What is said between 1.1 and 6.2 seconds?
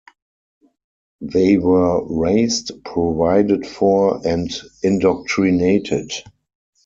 They were raised, provided for, and indoctrinated.